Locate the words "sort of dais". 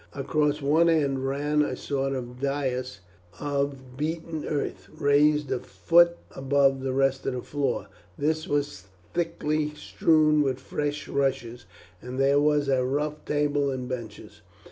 1.75-3.01